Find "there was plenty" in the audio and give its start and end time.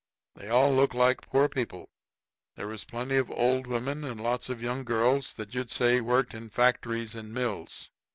2.55-3.17